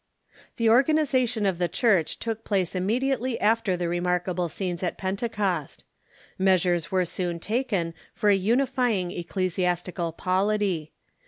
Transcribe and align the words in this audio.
The 0.57 0.67
organization 0.67 1.45
of 1.45 1.59
the 1.59 1.67
Church 1.67 2.17
took 2.17 2.43
place 2.43 2.73
immediately 2.73 3.37
af 3.37 3.63
ter 3.63 3.77
the 3.77 3.87
remarkable 3.87 4.49
scenes 4.49 4.81
at 4.81 4.97
Pentecost. 4.97 5.85
Measures 6.39 6.91
were 6.91 7.05
soon 7.05 7.39
taken 7.39 7.93
for 8.11 8.31
a 8.31 8.35
unifying 8.35 9.11
ecclesiastical 9.11 10.11
polity. 10.11 10.91